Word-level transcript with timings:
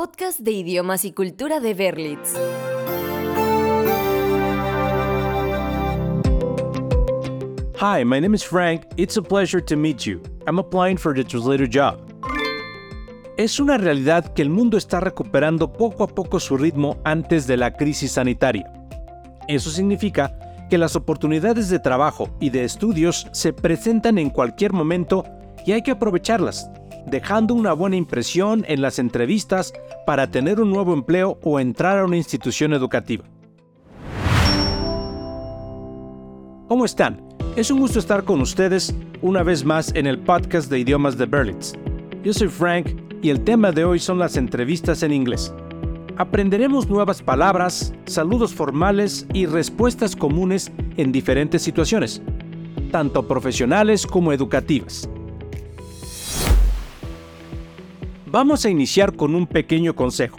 podcast 0.00 0.40
de 0.40 0.52
idiomas 0.52 1.04
y 1.04 1.12
cultura 1.12 1.60
de 1.60 1.74
Berlitz. 1.74 2.32
Hi, 7.78 8.02
my 8.02 8.18
name 8.18 8.34
is 8.34 8.42
Frank. 8.42 8.86
It's 8.96 9.18
a 9.18 9.22
pleasure 9.22 9.62
to 9.62 9.76
meet 9.76 10.06
you. 10.06 10.22
I'm 10.46 10.58
applying 10.58 10.96
for 10.96 11.14
the 11.14 11.22
translator 11.22 11.68
job. 11.70 11.98
Es 13.36 13.60
una 13.60 13.76
realidad 13.76 14.32
que 14.32 14.40
el 14.40 14.48
mundo 14.48 14.78
está 14.78 15.00
recuperando 15.00 15.70
poco 15.70 16.04
a 16.04 16.08
poco 16.08 16.40
su 16.40 16.56
ritmo 16.56 16.96
antes 17.04 17.46
de 17.46 17.58
la 17.58 17.74
crisis 17.74 18.12
sanitaria. 18.12 18.72
Eso 19.48 19.68
significa 19.68 20.34
que 20.70 20.78
las 20.78 20.96
oportunidades 20.96 21.68
de 21.68 21.78
trabajo 21.78 22.30
y 22.40 22.48
de 22.48 22.64
estudios 22.64 23.28
se 23.32 23.52
presentan 23.52 24.16
en 24.16 24.30
cualquier 24.30 24.72
momento 24.72 25.26
y 25.66 25.72
hay 25.72 25.82
que 25.82 25.90
aprovecharlas, 25.90 26.70
dejando 27.06 27.54
una 27.54 27.72
buena 27.72 27.96
impresión 27.96 28.64
en 28.68 28.82
las 28.82 28.98
entrevistas 28.98 29.72
para 30.06 30.30
tener 30.30 30.60
un 30.60 30.70
nuevo 30.70 30.92
empleo 30.92 31.38
o 31.42 31.60
entrar 31.60 31.98
a 31.98 32.04
una 32.04 32.16
institución 32.16 32.72
educativa. 32.72 33.24
¿Cómo 36.68 36.84
están? 36.84 37.20
Es 37.56 37.70
un 37.70 37.80
gusto 37.80 37.98
estar 37.98 38.22
con 38.24 38.40
ustedes 38.40 38.94
una 39.22 39.42
vez 39.42 39.64
más 39.64 39.92
en 39.94 40.06
el 40.06 40.18
podcast 40.18 40.70
de 40.70 40.78
idiomas 40.78 41.18
de 41.18 41.26
Berlitz. 41.26 41.72
Yo 42.22 42.32
soy 42.32 42.48
Frank 42.48 42.88
y 43.22 43.30
el 43.30 43.42
tema 43.42 43.72
de 43.72 43.84
hoy 43.84 43.98
son 43.98 44.18
las 44.18 44.36
entrevistas 44.36 45.02
en 45.02 45.12
inglés. 45.12 45.52
Aprenderemos 46.16 46.88
nuevas 46.88 47.22
palabras, 47.22 47.92
saludos 48.04 48.54
formales 48.54 49.26
y 49.32 49.46
respuestas 49.46 50.14
comunes 50.14 50.70
en 50.96 51.12
diferentes 51.12 51.62
situaciones, 51.62 52.22
tanto 52.92 53.26
profesionales 53.26 54.06
como 54.06 54.32
educativas. 54.32 55.08
Vamos 58.32 58.64
a 58.64 58.70
iniciar 58.70 59.16
con 59.16 59.34
un 59.34 59.48
pequeño 59.48 59.96
consejo. 59.96 60.38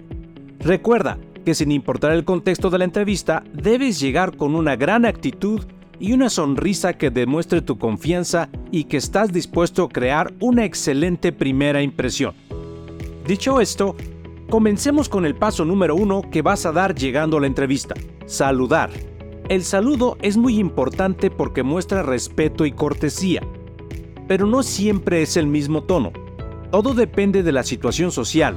Recuerda 0.59 1.18
que 1.44 1.54
sin 1.54 1.73
importar 1.73 2.13
el 2.13 2.23
contexto 2.23 2.70
de 2.70 2.77
la 2.77 2.86
entrevista, 2.86 3.44
debes 3.52 3.99
llegar 3.99 4.38
con 4.38 4.55
una 4.55 4.77
gran 4.77 5.04
actitud 5.05 5.66
y 5.99 6.13
una 6.13 6.29
sonrisa 6.29 6.93
que 6.93 7.10
demuestre 7.10 7.62
tu 7.62 7.77
confianza 7.77 8.48
y 8.71 8.85
que 8.85 8.96
estás 8.96 9.34
dispuesto 9.34 9.84
a 9.84 9.90
crear 9.90 10.34
una 10.40 10.63
excelente 10.63 11.34
primera 11.34 11.84
impresión. 11.84 12.34
Dicho 13.27 13.60
esto, 13.60 13.98
comencemos 14.49 15.10
con 15.10 15.26
el 15.26 15.35
paso 15.35 15.66
número 15.66 15.94
uno 15.94 16.21
que 16.32 16.41
vas 16.41 16.66
a 16.66 16.71
dar 16.71 16.96
llegando 16.96 17.40
a 17.40 17.41
la 17.41 17.48
entrevista, 17.48 17.96
saludar. 18.26 18.90
El 19.49 19.66
saludo 19.66 20.18
es 20.21 20.38
muy 20.38 20.60
importante 20.60 21.29
porque 21.29 21.62
muestra 21.62 22.04
respeto 22.04 22.66
y 22.66 22.71
cortesía, 22.71 23.41
pero 24.29 24.48
no 24.48 24.63
siempre 24.63 25.23
es 25.23 25.35
el 25.35 25.48
mismo 25.48 25.84
tono. 25.84 26.13
Todo 26.72 26.94
depende 26.94 27.44
de 27.44 27.52
la 27.52 27.64
situación 27.64 28.12
social. 28.12 28.55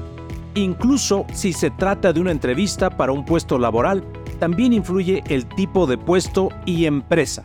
Incluso 0.55 1.27
si 1.33 1.53
se 1.53 1.71
trata 1.71 2.13
de 2.13 2.21
una 2.21 2.31
entrevista 2.31 2.91
para 2.91 3.11
un 3.11 3.25
puesto 3.25 3.59
laboral, 3.59 4.05
también 4.39 4.73
influye 4.73 5.25
el 5.29 5.47
tipo 5.47 5.89
de 5.89 5.99
puesto 5.99 6.51
y 6.65 6.85
empresa. 6.85 7.45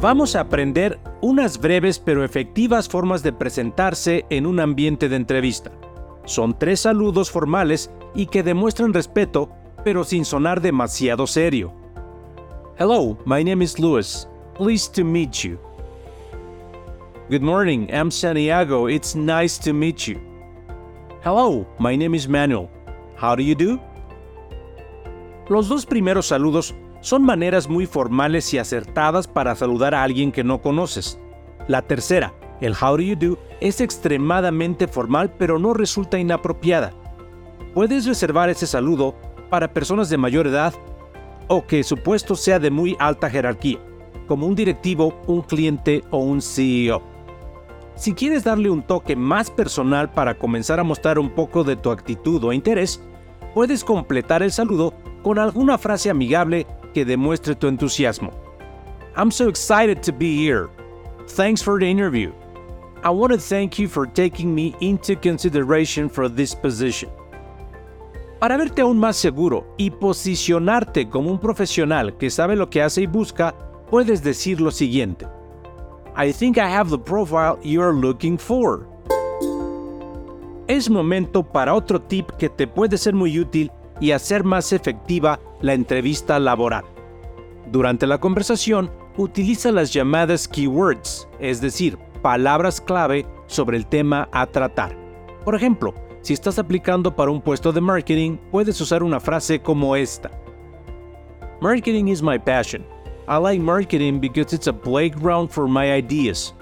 Vamos 0.00 0.34
a 0.34 0.40
aprender 0.40 0.98
unas 1.20 1.60
breves 1.60 1.98
pero 1.98 2.24
efectivas 2.24 2.88
formas 2.88 3.22
de 3.22 3.32
presentarse 3.32 4.24
en 4.30 4.46
un 4.46 4.60
ambiente 4.60 5.10
de 5.10 5.16
entrevista. 5.16 5.72
Son 6.24 6.58
tres 6.58 6.80
saludos 6.80 7.30
formales 7.30 7.90
y 8.14 8.26
que 8.26 8.42
demuestran 8.42 8.94
respeto, 8.94 9.50
pero 9.84 10.04
sin 10.04 10.24
sonar 10.24 10.62
demasiado 10.62 11.26
serio. 11.26 11.72
Hello, 12.78 13.18
my 13.26 13.44
name 13.44 13.62
is 13.62 13.78
Louis. 13.78 14.26
Pleased 14.54 14.94
to 14.94 15.04
meet 15.04 15.32
you. 15.42 15.67
Good 17.30 17.42
morning, 17.42 17.90
I'm 17.92 18.10
Santiago. 18.10 18.86
It's 18.86 19.14
nice 19.14 19.58
to 19.58 19.74
meet 19.74 20.08
you. 20.08 20.18
Hello, 21.22 21.66
my 21.78 21.94
name 21.94 22.14
is 22.14 22.26
Manuel. 22.26 22.70
How 23.16 23.36
do 23.36 23.42
you 23.42 23.54
do? 23.54 23.78
Los 25.50 25.68
dos 25.68 25.84
primeros 25.84 26.24
saludos 26.24 26.74
son 27.02 27.22
maneras 27.22 27.68
muy 27.68 27.84
formales 27.84 28.54
y 28.54 28.58
acertadas 28.58 29.28
para 29.28 29.54
saludar 29.54 29.94
a 29.94 30.04
alguien 30.04 30.32
que 30.32 30.42
no 30.42 30.62
conoces. 30.62 31.20
La 31.66 31.82
tercera, 31.82 32.32
el 32.62 32.72
how 32.72 32.96
do 32.96 33.02
you 33.02 33.14
do, 33.14 33.38
es 33.60 33.82
extremadamente 33.82 34.88
formal 34.88 35.30
pero 35.38 35.58
no 35.58 35.74
resulta 35.74 36.18
inapropiada. 36.18 36.94
Puedes 37.74 38.06
reservar 38.06 38.48
ese 38.48 38.66
saludo 38.66 39.14
para 39.50 39.74
personas 39.74 40.08
de 40.08 40.16
mayor 40.16 40.46
edad 40.46 40.72
o 41.46 41.66
que 41.66 41.84
su 41.84 41.98
puesto 41.98 42.34
sea 42.34 42.58
de 42.58 42.70
muy 42.70 42.96
alta 42.98 43.28
jerarquía, 43.28 43.80
como 44.26 44.46
un 44.46 44.54
directivo, 44.54 45.20
un 45.26 45.42
cliente 45.42 46.02
o 46.10 46.20
un 46.20 46.40
CEO. 46.40 47.17
Si 47.98 48.14
quieres 48.14 48.44
darle 48.44 48.70
un 48.70 48.82
toque 48.82 49.16
más 49.16 49.50
personal 49.50 50.08
para 50.08 50.38
comenzar 50.38 50.78
a 50.78 50.84
mostrar 50.84 51.18
un 51.18 51.30
poco 51.30 51.64
de 51.64 51.74
tu 51.74 51.90
actitud 51.90 52.44
o 52.44 52.52
interés, 52.52 53.02
puedes 53.54 53.82
completar 53.82 54.40
el 54.40 54.52
saludo 54.52 54.94
con 55.24 55.36
alguna 55.36 55.76
frase 55.78 56.08
amigable 56.08 56.64
que 56.94 57.04
demuestre 57.04 57.56
tu 57.56 57.66
entusiasmo. 57.66 58.30
I'm 59.16 59.32
so 59.32 59.48
excited 59.48 60.00
to 60.02 60.12
be 60.12 60.36
here. 60.36 60.68
Thanks 61.34 61.60
for 61.60 61.80
the 61.80 61.90
interview. 61.90 62.30
I 63.02 63.10
want 63.10 63.32
to 63.32 63.38
thank 63.40 63.80
you 63.80 63.88
for 63.88 64.06
taking 64.06 64.54
me 64.54 64.76
into 64.80 65.16
consideration 65.16 66.08
for 66.08 66.32
this 66.32 66.54
position. 66.54 67.10
Para 68.38 68.56
verte 68.56 68.82
aún 68.82 69.00
más 69.00 69.16
seguro 69.16 69.74
y 69.76 69.90
posicionarte 69.90 71.08
como 71.08 71.32
un 71.32 71.40
profesional 71.40 72.16
que 72.16 72.30
sabe 72.30 72.54
lo 72.54 72.70
que 72.70 72.80
hace 72.80 73.02
y 73.02 73.06
busca, 73.06 73.56
puedes 73.90 74.22
decir 74.22 74.60
lo 74.60 74.70
siguiente. 74.70 75.26
I 76.20 76.32
think 76.32 76.58
I 76.58 76.68
have 76.68 76.90
the 76.90 76.98
profile 76.98 77.60
you're 77.62 77.92
looking 77.92 78.36
for. 78.36 78.88
Es 80.66 80.90
momento 80.90 81.44
para 81.44 81.72
otro 81.72 82.00
tip 82.00 82.32
que 82.32 82.48
te 82.48 82.66
puede 82.66 82.98
ser 82.98 83.14
muy 83.14 83.38
útil 83.38 83.70
y 84.00 84.10
hacer 84.10 84.42
más 84.42 84.72
efectiva 84.72 85.38
la 85.60 85.74
entrevista 85.74 86.40
laboral. 86.40 86.84
Durante 87.70 88.04
la 88.04 88.18
conversación, 88.18 88.90
utiliza 89.16 89.70
las 89.70 89.92
llamadas 89.92 90.48
keywords, 90.48 91.28
es 91.38 91.60
decir, 91.60 91.96
palabras 92.20 92.80
clave 92.80 93.24
sobre 93.46 93.76
el 93.76 93.86
tema 93.86 94.28
a 94.32 94.46
tratar. 94.46 94.96
Por 95.44 95.54
ejemplo, 95.54 95.94
si 96.22 96.34
estás 96.34 96.58
aplicando 96.58 97.14
para 97.14 97.30
un 97.30 97.40
puesto 97.40 97.72
de 97.72 97.80
marketing, 97.80 98.38
puedes 98.50 98.80
usar 98.80 99.04
una 99.04 99.20
frase 99.20 99.62
como 99.62 99.94
esta. 99.94 100.32
Marketing 101.60 102.08
is 102.08 102.20
my 102.20 102.40
passion. 102.40 102.84
I 103.28 103.36
like 103.36 103.60
marketing 103.60 104.20
because 104.20 104.54
it's 104.54 104.68
a 104.68 104.72
playground 104.72 105.50
for 105.50 105.68
my 105.68 105.92
ideas. 105.92 106.54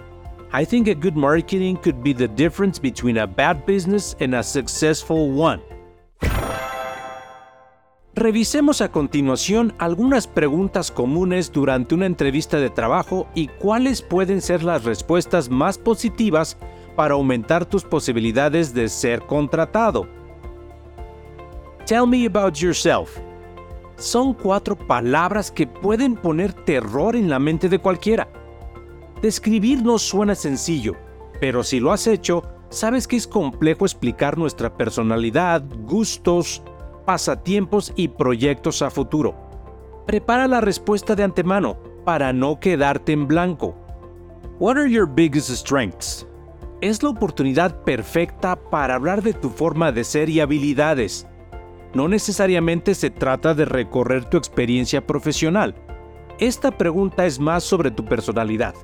I 0.53 0.65
think 0.65 0.89
a 0.89 0.97
good 0.97 1.17
marketing 1.17 1.77
could 1.77 2.03
be 2.03 2.13
the 2.13 2.27
difference 2.27 2.81
between 2.81 3.19
a 3.19 3.27
bad 3.27 3.65
business 3.65 4.17
and 4.19 4.35
a 4.35 4.43
successful 4.43 5.31
one. 5.31 5.63
Revisemos 8.17 8.81
a 8.81 8.89
continuación 8.89 9.75
algunas 9.79 10.27
preguntas 10.27 10.91
comunes 10.91 11.53
durante 11.53 11.95
una 11.95 12.07
entrevista 12.07 12.59
de 12.59 12.71
trabajo 12.71 13.29
y 13.33 13.47
cuáles 13.47 14.03
pueden 14.03 14.41
ser 14.41 14.65
las 14.65 14.83
respuestas 14.83 15.49
más 15.49 15.79
positivas 15.79 16.57
para 16.97 17.15
aumentar 17.15 17.65
tus 17.65 17.85
posibilidades 17.85 18.75
de 18.75 18.89
ser 18.89 19.21
contratado. 19.21 20.09
Tell 21.87 22.07
me 22.09 22.27
about 22.27 22.57
yourself 22.57 23.21
son 23.97 24.35
cuatro 24.35 24.77
palabras 24.77 25.51
que 25.51 25.67
pueden 25.67 26.17
poner 26.17 26.53
terror 26.53 27.17
en 27.17 27.31
la 27.31 27.39
mente 27.39 27.69
de 27.69 27.79
cualquiera. 27.79 28.29
Describir 29.23 29.83
no 29.83 29.99
suena 29.99 30.35
sencillo, 30.35 30.95
pero 31.41 31.65
si 31.65 31.81
lo 31.81 31.93
has 31.93 32.07
hecho, 32.07 32.43
sabes 32.69 33.09
que 33.09 33.17
es 33.17 33.27
complejo 33.27 33.85
explicar 33.85 34.37
nuestra 34.37 34.77
personalidad, 34.77 35.65
gustos, 35.85 36.63
pasatiempos 37.07 37.93
y 37.97 38.09
proyectos 38.09 38.83
a 38.83 38.91
futuro. 38.91 39.35
Prepara 40.07 40.47
la 40.47 40.61
respuesta 40.61 41.15
de 41.15 41.25
antemano 41.25 41.79
para 42.05 42.33
no 42.33 42.61
quedarte 42.61 43.13
en 43.13 43.27
blanco. 43.27 43.75
What 44.59 44.77
are 44.77 44.91
your 44.91 45.09
biggest 45.09 45.51
strengths? 45.51 46.27
Es 46.81 47.03
la 47.03 47.09
oportunidad 47.09 47.83
perfecta 47.85 48.57
para 48.57 48.97
hablar 48.97 49.23
de 49.23 49.33
tu 49.33 49.49
forma 49.49 49.93
de 49.93 50.05
ser 50.05 50.29
y 50.29 50.41
habilidades 50.41 51.27
no 51.95 52.09
necesariamente 52.09 52.95
se 52.95 53.11
trata 53.11 53.55
de 53.55 53.65
recorrer 53.65 54.25
tu 54.25 54.37
experiencia 54.37 55.07
profesional. 55.07 55.75
Esta 56.39 56.71
pregunta 56.71 57.25
es 57.27 57.41
más 57.41 57.65
sobre 57.65 57.91
tu 57.91 58.05
personalidad. 58.05 58.75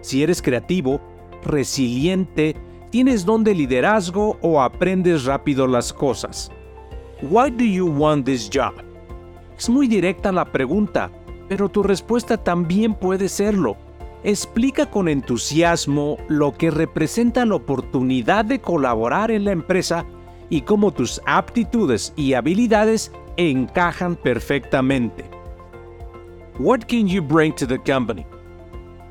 Si 0.00 0.22
eres 0.22 0.40
creativo, 0.40 1.00
resiliente, 1.44 2.56
tienes 2.90 3.24
don 3.24 3.42
de 3.42 3.54
liderazgo 3.54 4.38
o 4.40 4.62
aprendes 4.62 5.24
rápido 5.24 5.66
las 5.66 5.92
cosas. 5.92 6.50
Why 7.22 7.50
do 7.50 7.64
you 7.64 7.86
want 7.86 8.26
this 8.26 8.50
job? 8.52 8.74
Es 9.58 9.68
muy 9.68 9.86
directa 9.88 10.32
la 10.32 10.44
pregunta, 10.44 11.10
pero 11.48 11.68
tu 11.68 11.82
respuesta 11.82 12.36
también 12.36 12.94
puede 12.94 13.28
serlo. 13.28 13.76
Explica 14.24 14.90
con 14.90 15.08
entusiasmo 15.08 16.16
lo 16.28 16.52
que 16.52 16.70
representa 16.70 17.44
la 17.44 17.56
oportunidad 17.56 18.44
de 18.44 18.60
colaborar 18.60 19.30
en 19.30 19.44
la 19.44 19.52
empresa 19.52 20.04
y 20.52 20.60
cómo 20.60 20.92
tus 20.92 21.18
aptitudes 21.24 22.12
y 22.14 22.34
habilidades 22.34 23.10
encajan 23.38 24.16
perfectamente. 24.16 25.24
What 26.58 26.80
can 26.80 27.08
you 27.08 27.22
bring 27.22 27.54
to 27.54 27.66
the 27.66 27.78
company? 27.78 28.26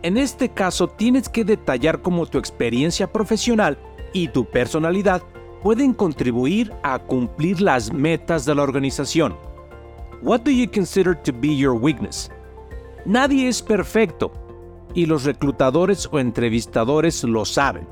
En 0.04 0.18
este 0.18 0.50
caso 0.50 0.88
tienes 0.88 1.28
que 1.28 1.44
detallar 1.44 2.04
cómo 2.04 2.28
tu 2.28 2.38
experiencia 2.38 3.12
profesional 3.12 3.76
y 4.14 4.28
tu 4.28 4.46
personalidad 4.46 5.24
pueden 5.64 5.96
contribuir 5.96 6.72
a 6.84 7.00
cumplir 7.00 7.60
las 7.60 7.92
metas 7.92 8.46
de 8.46 8.54
la 8.54 8.62
organización. 8.62 9.36
What 10.22 10.42
do 10.42 10.52
you 10.52 10.70
consider 10.70 11.16
to 11.24 11.34
be 11.34 11.58
your 11.58 11.74
weakness? 11.74 12.30
Nadie 13.04 13.48
es 13.48 13.64
perfecto 13.64 14.32
y 14.94 15.08
los 15.08 15.24
reclutadores 15.24 16.08
o 16.12 16.20
entrevistadores 16.20 17.24
lo 17.24 17.46
saben. 17.46 17.88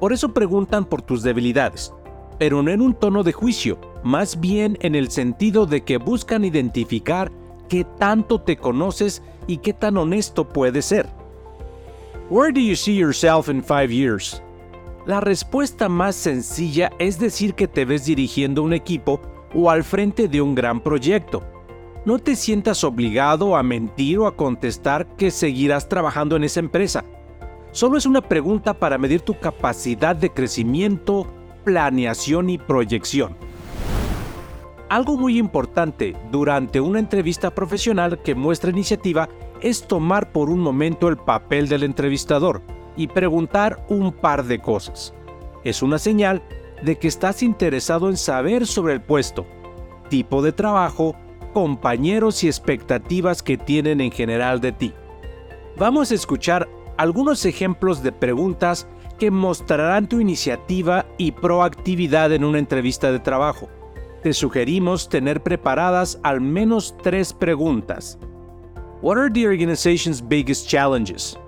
Por 0.00 0.12
eso 0.12 0.34
preguntan 0.34 0.84
por 0.84 1.00
tus 1.00 1.22
debilidades, 1.22 1.90
pero 2.38 2.62
no 2.62 2.70
en 2.70 2.80
un 2.80 2.94
tono 2.94 3.22
de 3.22 3.32
juicio, 3.32 3.78
más 4.02 4.40
bien 4.40 4.78
en 4.80 4.94
el 4.94 5.10
sentido 5.10 5.66
de 5.66 5.82
que 5.82 5.98
buscan 5.98 6.44
identificar 6.44 7.30
qué 7.68 7.84
tanto 7.98 8.40
te 8.40 8.56
conoces 8.56 9.22
y 9.46 9.58
qué 9.58 9.72
tan 9.72 9.96
honesto 9.96 10.48
puedes 10.48 10.84
ser. 10.86 11.08
Where 12.30 12.52
do 12.52 12.60
you 12.60 12.74
see 12.74 12.96
yourself 12.96 13.48
in 13.48 13.62
five 13.62 13.92
years? 13.92 14.42
La 15.06 15.20
respuesta 15.20 15.88
más 15.90 16.16
sencilla 16.16 16.90
es 16.98 17.18
decir 17.18 17.54
que 17.54 17.68
te 17.68 17.84
ves 17.84 18.06
dirigiendo 18.06 18.62
un 18.62 18.72
equipo 18.72 19.20
o 19.54 19.70
al 19.70 19.84
frente 19.84 20.28
de 20.28 20.40
un 20.40 20.54
gran 20.54 20.80
proyecto. 20.80 21.42
No 22.06 22.18
te 22.18 22.36
sientas 22.36 22.84
obligado 22.84 23.56
a 23.56 23.62
mentir 23.62 24.18
o 24.18 24.26
a 24.26 24.36
contestar 24.36 25.06
que 25.16 25.30
seguirás 25.30 25.88
trabajando 25.88 26.36
en 26.36 26.44
esa 26.44 26.60
empresa. 26.60 27.04
Solo 27.72 27.98
es 27.98 28.06
una 28.06 28.22
pregunta 28.22 28.74
para 28.74 28.98
medir 28.98 29.20
tu 29.20 29.38
capacidad 29.38 30.16
de 30.16 30.30
crecimiento, 30.30 31.26
planeación 31.64 32.50
y 32.50 32.58
proyección. 32.58 33.36
Algo 34.88 35.16
muy 35.16 35.38
importante 35.38 36.14
durante 36.30 36.80
una 36.80 36.98
entrevista 36.98 37.54
profesional 37.54 38.22
que 38.22 38.34
muestra 38.34 38.70
iniciativa 38.70 39.28
es 39.60 39.88
tomar 39.88 40.30
por 40.30 40.50
un 40.50 40.60
momento 40.60 41.08
el 41.08 41.16
papel 41.16 41.68
del 41.68 41.82
entrevistador 41.82 42.62
y 42.96 43.08
preguntar 43.08 43.84
un 43.88 44.12
par 44.12 44.44
de 44.44 44.60
cosas. 44.60 45.14
Es 45.64 45.82
una 45.82 45.98
señal 45.98 46.42
de 46.82 46.98
que 46.98 47.08
estás 47.08 47.42
interesado 47.42 48.10
en 48.10 48.16
saber 48.16 48.66
sobre 48.66 48.92
el 48.92 49.00
puesto, 49.00 49.46
tipo 50.10 50.42
de 50.42 50.52
trabajo, 50.52 51.16
compañeros 51.54 52.44
y 52.44 52.48
expectativas 52.48 53.42
que 53.42 53.56
tienen 53.56 54.00
en 54.00 54.10
general 54.10 54.60
de 54.60 54.72
ti. 54.72 54.92
Vamos 55.78 56.10
a 56.10 56.14
escuchar 56.14 56.68
algunos 56.98 57.46
ejemplos 57.46 58.02
de 58.02 58.12
preguntas 58.12 58.86
mostrarán 59.30 60.08
tu 60.08 60.20
iniciativa 60.20 61.06
y 61.18 61.32
proactividad 61.32 62.32
en 62.32 62.44
una 62.44 62.58
entrevista 62.58 63.12
de 63.12 63.18
trabajo. 63.18 63.68
Te 64.22 64.32
sugerimos 64.32 65.08
tener 65.08 65.42
preparadas 65.42 66.18
al 66.22 66.40
menos 66.40 66.94
tres 67.02 67.32
preguntas. 67.32 68.18
What 69.02 69.18
are 69.18 69.30
the 69.30 69.46
organization's 69.46 70.26
biggest 70.26 70.68
challenges? 70.68 71.38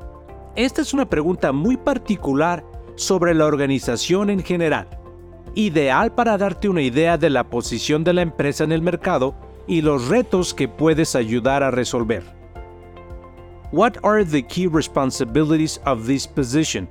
Esta 0.57 0.83
es 0.83 0.93
una 0.93 1.09
pregunta 1.09 1.53
muy 1.53 1.77
particular 1.77 2.65
sobre 2.97 3.35
la 3.35 3.47
organización 3.47 4.31
en 4.31 4.43
general, 4.43 4.89
ideal 5.55 6.15
para 6.15 6.37
darte 6.37 6.69
una 6.69 6.83
idea 6.83 7.17
de 7.19 7.31
la 7.31 7.45
posición 7.45 8.05
de 8.05 8.13
la 8.13 8.23
empresa 8.23 8.65
en 8.65 8.73
el 8.73 8.83
mercado 8.83 9.35
y 9.67 9.83
los 9.83 10.09
retos 10.09 10.55
que 10.55 10.69
puedes 10.69 11.15
ayudar 11.15 11.63
a 11.63 11.71
resolver. 11.71 12.23
What 13.73 13.95
are 14.03 14.25
the 14.25 14.43
key 14.43 14.67
responsibilities 14.67 15.81
of 15.85 16.07
this 16.07 16.27
position? 16.27 16.89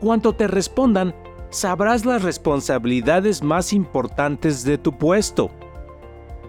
Cuanto 0.00 0.32
te 0.32 0.46
respondan, 0.46 1.14
sabrás 1.50 2.06
las 2.06 2.22
responsabilidades 2.22 3.42
más 3.42 3.72
importantes 3.72 4.64
de 4.64 4.78
tu 4.78 4.96
puesto. 4.96 5.50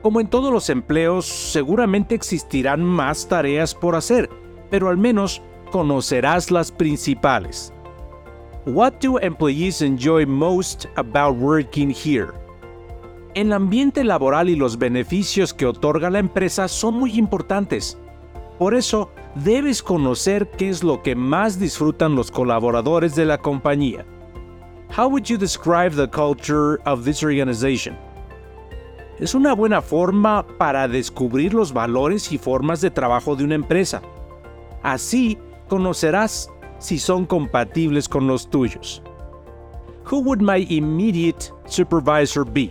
Como 0.02 0.22
en 0.22 0.28
todos 0.28 0.54
los 0.54 0.70
empleos, 0.70 1.26
seguramente 1.26 2.16
existirán 2.16 2.84
más 2.84 3.28
tareas 3.28 3.76
por 3.76 3.96
hacer, 3.96 4.30
pero 4.70 4.88
al 4.88 4.98
menos 4.98 5.42
conocerás 5.70 6.50
las 6.50 6.72
principales. 6.72 7.74
What 8.66 8.94
do 9.02 9.20
employees 9.20 9.82
enjoy 9.82 10.26
most 10.26 10.86
about 10.96 11.38
working 11.38 11.90
here? 11.90 12.30
El 13.34 13.54
ambiente 13.54 14.04
laboral 14.04 14.50
y 14.50 14.56
los 14.56 14.78
beneficios 14.78 15.54
que 15.54 15.66
otorga 15.66 16.10
la 16.10 16.20
empresa 16.20 16.68
son 16.68 16.96
muy 16.96 17.18
importantes. 17.18 17.98
Por 18.62 18.76
eso, 18.76 19.10
debes 19.34 19.82
conocer 19.82 20.52
qué 20.52 20.70
es 20.70 20.84
lo 20.84 21.02
que 21.02 21.16
más 21.16 21.58
disfrutan 21.58 22.16
los 22.16 22.30
colaboradores 22.30 23.16
de 23.16 23.26
la 23.26 23.40
compañía. 23.40 24.06
How 24.96 25.08
would 25.08 25.24
you 25.24 25.36
describe 25.36 25.96
the 25.96 26.08
culture 26.08 26.80
of 26.86 27.04
this 27.04 27.24
organization? 27.24 27.98
Es 29.18 29.34
una 29.34 29.54
buena 29.56 29.82
forma 29.82 30.46
para 30.60 30.88
descubrir 30.88 31.56
los 31.56 31.74
valores 31.74 32.32
y 32.32 32.38
formas 32.38 32.82
de 32.82 32.92
trabajo 32.92 33.36
de 33.36 33.46
una 33.46 33.56
empresa. 33.56 34.00
Así, 34.84 35.40
conocerás 35.68 36.48
si 36.78 37.00
son 37.00 37.26
compatibles 37.26 38.08
con 38.08 38.28
los 38.28 38.48
tuyos. 38.48 39.02
Who 40.12 40.20
would 40.20 40.40
my 40.40 40.68
immediate 40.70 41.52
supervisor 41.66 42.46
be? 42.46 42.70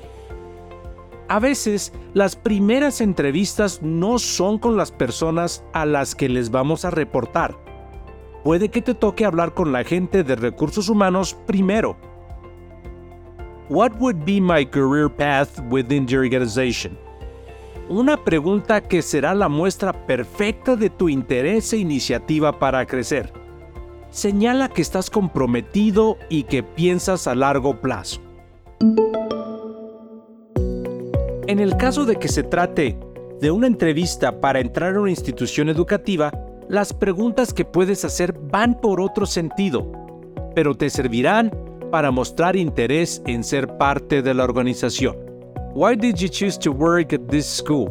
A 1.31 1.39
veces, 1.39 1.93
las 2.13 2.35
primeras 2.35 3.01
entrevistas 3.01 3.83
no 3.83 4.19
son 4.19 4.59
con 4.59 4.77
las 4.77 4.91
personas 4.91 5.63
a 5.73 5.87
las 5.87 6.17
que 6.17 6.29
les 6.29 6.51
vamos 6.51 6.85
a 6.85 6.91
reportar. 6.91 7.57
Puede 8.43 8.69
que 8.69 8.83
te 8.83 8.95
toque 8.95 9.25
hablar 9.25 9.55
con 9.55 9.71
la 9.71 9.85
gente 9.85 10.25
de 10.25 10.35
recursos 10.35 10.89
humanos 10.89 11.39
primero. 11.47 11.97
What 13.69 13.93
would 14.01 14.25
be 14.25 14.41
my 14.41 14.67
career 14.67 15.09
path 15.09 15.61
within 15.71 16.05
the 16.05 16.19
organization? 16.19 16.99
Una 17.89 18.17
pregunta 18.17 18.81
que 18.81 19.01
será 19.01 19.33
la 19.33 19.49
muestra 19.49 19.93
perfecta 20.07 20.75
de 20.75 20.91
tu 20.91 21.09
interés 21.09 21.73
e 21.73 21.77
iniciativa 21.77 22.59
para 22.59 22.85
crecer. 22.87 23.33
Señala 24.11 24.69
que 24.69 24.83
estás 24.83 25.09
comprometido 25.09 26.19
y 26.29 26.43
que 26.43 26.65
piensas 26.65 27.29
a 27.29 27.37
largo 27.37 27.81
plazo. 27.81 28.21
En 31.51 31.59
el 31.59 31.77
caso 31.77 32.07
de 32.07 32.15
que 32.15 32.29
se 32.29 32.45
trate 32.45 32.97
de 33.41 33.51
una 33.51 33.67
entrevista 33.67 34.41
para 34.41 34.61
entrar 34.61 34.95
a 34.95 35.01
una 35.01 35.11
institución 35.11 35.69
educativa, 35.69 36.31
las 36.69 36.93
preguntas 36.93 37.53
que 37.53 37.65
puedes 37.65 38.05
hacer 38.05 38.33
van 38.39 38.81
por 38.81 39.01
otro 39.01 39.27
sentido, 39.27 39.91
pero 40.55 40.77
te 40.77 40.89
servirán 40.89 41.51
para 41.91 42.13
mostrar 42.13 42.55
interés 42.55 43.21
en 43.27 43.43
ser 43.43 43.67
parte 43.79 44.23
de 44.23 44.33
la 44.33 44.45
organización. 44.45 45.17
Why 45.75 45.97
did 45.97 46.15
you 46.19 46.29
choose 46.29 46.57
to 46.61 46.71
work 46.71 47.13
at 47.13 47.27
this 47.29 47.47
school? 47.47 47.91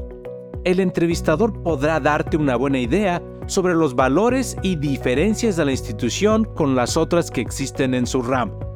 El 0.63 0.79
entrevistador 0.79 1.62
podrá 1.62 2.00
darte 2.00 2.38
una 2.38 2.55
buena 2.55 2.79
idea 2.79 3.21
sobre 3.47 3.73
los 3.73 3.94
valores 3.94 4.55
y 4.63 4.77
diferencias 4.77 5.57
de 5.57 5.65
la 5.65 5.71
institución 5.71 6.45
con 6.45 6.77
las 6.77 6.95
otras 6.95 7.29
que 7.29 7.41
existen 7.41 7.94
en 7.94 8.07
su 8.07 8.21
ramo. 8.21 8.69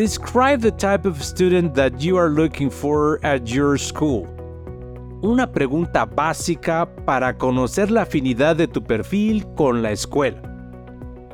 Describe 0.00 0.62
the 0.62 0.70
type 0.70 1.04
of 1.04 1.22
student 1.22 1.74
that 1.74 2.00
you 2.00 2.16
are 2.16 2.30
looking 2.30 2.70
for 2.70 3.20
at 3.22 3.46
your 3.46 3.76
school. 3.76 4.26
Una 5.22 5.46
pregunta 5.46 6.06
básica 6.06 6.88
para 7.04 7.36
conocer 7.36 7.90
la 7.90 8.04
afinidad 8.04 8.56
de 8.56 8.66
tu 8.66 8.82
perfil 8.82 9.44
con 9.56 9.82
la 9.82 9.92
escuela. 9.92 10.40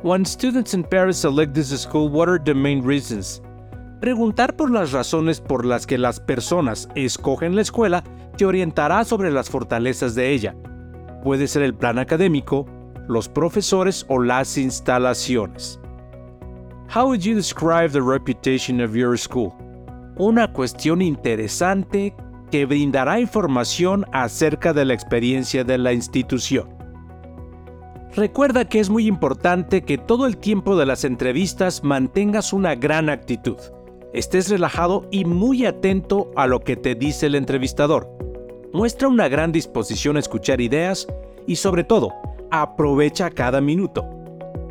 When 0.03 0.25
students 0.25 0.73
in 0.73 0.83
Paris 0.83 1.15
select 1.15 1.53
this 1.53 1.69
school, 1.79 2.09
what 2.09 2.27
are 2.27 2.43
the 2.43 2.53
main 2.53 2.85
reasons? 2.85 3.41
Preguntar 4.01 4.57
por 4.57 4.69
las 4.69 4.91
razones 4.91 5.39
por 5.39 5.63
las 5.63 5.87
que 5.87 5.97
las 5.97 6.19
personas 6.19 6.89
escogen 6.93 7.55
la 7.55 7.61
escuela 7.61 8.03
te 8.35 8.45
orientará 8.45 9.05
sobre 9.05 9.31
las 9.31 9.49
fortalezas 9.49 10.13
de 10.13 10.33
ella. 10.33 10.57
Puede 11.23 11.47
ser 11.47 11.61
el 11.61 11.73
plan 11.73 11.99
académico, 11.99 12.65
los 13.07 13.29
profesores 13.29 14.05
o 14.09 14.21
las 14.21 14.57
instalaciones. 14.57 15.79
How 16.89 17.05
would 17.07 17.19
you 17.19 17.35
describe 17.35 17.91
the 17.91 18.01
reputation 18.01 18.79
of 18.79 18.95
your 18.95 19.17
school? 19.17 19.53
Una 20.17 20.53
cuestión 20.53 21.01
interesante 21.01 22.15
que 22.49 22.65
brindará 22.65 23.19
información 23.19 24.05
acerca 24.13 24.71
de 24.71 24.85
la 24.85 24.93
experiencia 24.93 25.65
de 25.65 25.77
la 25.77 25.91
institución. 25.91 26.69
Recuerda 28.15 28.69
que 28.69 28.79
es 28.79 28.89
muy 28.89 29.05
importante 29.05 29.81
que 29.81 29.97
todo 29.97 30.25
el 30.25 30.37
tiempo 30.37 30.77
de 30.77 30.85
las 30.85 31.03
entrevistas 31.03 31.83
mantengas 31.83 32.53
una 32.53 32.73
gran 32.75 33.09
actitud 33.09 33.57
estés 34.13 34.49
relajado 34.49 35.07
y 35.11 35.25
muy 35.25 35.65
atento 35.65 36.31
a 36.37 36.47
lo 36.47 36.61
que 36.61 36.77
te 36.77 36.95
dice 36.95 37.25
el 37.25 37.35
entrevistador. 37.35 38.09
Muestra 38.71 39.09
una 39.09 39.27
gran 39.27 39.51
disposición 39.51 40.15
a 40.15 40.21
escuchar 40.21 40.61
ideas 40.61 41.05
y 41.45 41.57
sobre 41.57 41.83
todo, 41.83 42.13
aprovecha 42.49 43.29
cada 43.29 43.59
minuto. 43.59 44.05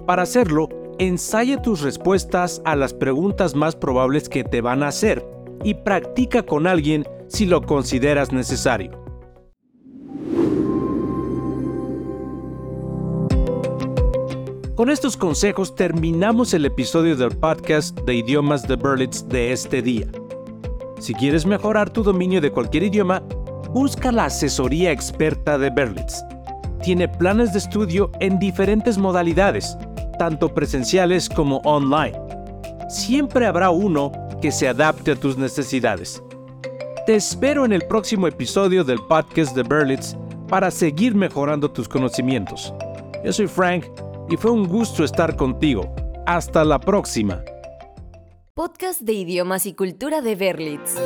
Para 0.06 0.23
hacerlo, 0.23 0.68
ensaya 0.98 1.60
tus 1.60 1.82
respuestas 1.82 2.62
a 2.64 2.76
las 2.76 2.94
preguntas 2.94 3.54
más 3.54 3.76
probables 3.76 4.28
que 4.28 4.44
te 4.44 4.60
van 4.60 4.82
a 4.82 4.88
hacer 4.88 5.26
y 5.64 5.74
practica 5.74 6.42
con 6.44 6.66
alguien 6.66 7.06
si 7.28 7.46
lo 7.46 7.62
consideras 7.62 8.32
necesario. 8.32 9.04
Con 14.74 14.90
estos 14.90 15.16
consejos 15.16 15.74
terminamos 15.74 16.52
el 16.52 16.66
episodio 16.66 17.16
del 17.16 17.30
podcast 17.30 17.98
de 18.00 18.14
idiomas 18.14 18.68
de 18.68 18.76
Berlitz 18.76 19.26
de 19.26 19.52
este 19.52 19.80
día. 19.80 20.06
Si 20.98 21.14
quieres 21.14 21.46
mejorar 21.46 21.88
tu 21.88 22.02
dominio 22.02 22.42
de 22.42 22.50
cualquier 22.50 22.82
idioma, 22.82 23.22
busca 23.72 24.12
la 24.12 24.26
asesoría 24.26 24.92
experta 24.92 25.56
de 25.58 25.70
Berlitz. 25.70 26.22
tiene 26.82 27.08
planes 27.08 27.52
de 27.52 27.58
estudio 27.58 28.12
en 28.20 28.38
diferentes 28.38 28.96
modalidades, 28.96 29.76
tanto 30.18 30.54
presenciales 30.54 31.28
como 31.28 31.58
online. 31.64 32.18
Siempre 32.88 33.46
habrá 33.46 33.70
uno 33.70 34.12
que 34.40 34.52
se 34.52 34.68
adapte 34.68 35.12
a 35.12 35.16
tus 35.16 35.37
necesidades. 35.37 36.23
Te 37.06 37.14
espero 37.14 37.64
en 37.64 37.73
el 37.73 37.82
próximo 37.87 38.26
episodio 38.26 38.85
del 38.85 38.99
podcast 38.99 39.54
de 39.54 39.62
Berlitz 39.62 40.16
para 40.49 40.70
seguir 40.70 41.14
mejorando 41.14 41.70
tus 41.70 41.88
conocimientos. 41.88 42.73
Yo 43.25 43.32
soy 43.32 43.46
Frank 43.46 43.85
y 44.28 44.37
fue 44.37 44.50
un 44.50 44.66
gusto 44.66 45.04
estar 45.04 45.37
contigo. 45.37 45.94
Hasta 46.26 46.64
la 46.64 46.80
próxima. 46.80 47.42
Podcast 48.54 49.00
de 49.02 49.12
idiomas 49.12 49.66
y 49.66 49.75
cultura 49.75 50.23
de 50.23 50.35
Berlitz. 50.35 50.96